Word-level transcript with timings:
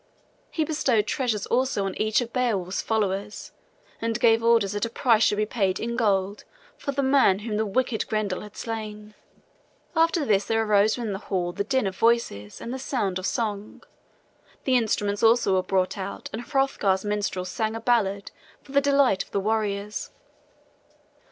He 0.49 0.63
bestowed 0.65 1.05
treasures 1.05 1.45
also 1.45 1.85
on 1.85 1.93
each 1.95 2.21
of 2.21 2.33
Beowulf's 2.33 2.81
followers 2.81 3.51
and 4.01 4.19
gave 4.19 4.43
orders 4.43 4.71
that 4.71 4.83
a 4.85 4.89
price 4.89 5.21
should 5.21 5.37
be 5.37 5.45
paid 5.45 5.79
in 5.79 5.95
gold 5.95 6.43
for 6.75 6.91
the 6.91 7.03
man 7.03 7.37
whom 7.45 7.55
the 7.57 7.67
wicked 7.67 8.07
Grendel 8.07 8.41
had 8.41 8.57
slain. 8.57 9.13
After 9.95 10.25
this 10.25 10.45
there 10.45 10.63
arose 10.63 10.97
within 10.97 11.13
the 11.13 11.19
hall 11.19 11.51
the 11.51 11.63
din 11.63 11.85
of 11.85 11.95
voices 11.95 12.59
and 12.59 12.73
the 12.73 12.79
sound 12.79 13.19
of 13.19 13.27
song; 13.27 13.83
the 14.63 14.75
instruments 14.75 15.21
also 15.21 15.53
were 15.53 15.61
brought 15.61 15.99
out 15.99 16.31
and 16.33 16.41
Hrothgar's 16.41 17.05
minstrel 17.05 17.45
sang 17.45 17.75
a 17.75 17.79
ballad 17.79 18.31
for 18.63 18.71
the 18.71 18.81
delight 18.81 19.21
of 19.21 19.29
the 19.29 19.39
warriors. 19.39 20.09